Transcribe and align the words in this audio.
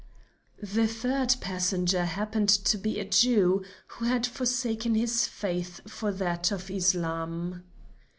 The 0.63 0.87
third 0.87 1.35
passenger 1.41 2.05
happened 2.05 2.49
to 2.49 2.75
be 2.79 2.99
a 2.99 3.05
Jew, 3.05 3.63
who 3.85 4.05
had 4.05 4.25
forsaken 4.25 4.95
his 4.95 5.27
faith 5.27 5.79
for 5.87 6.11
that 6.13 6.51
of 6.51 6.71
Islam. 6.71 7.61